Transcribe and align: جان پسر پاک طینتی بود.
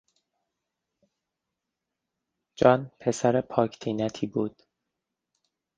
جان 2.57 2.91
پسر 2.99 3.41
پاک 3.41 3.79
طینتی 3.79 4.27
بود. 4.27 4.61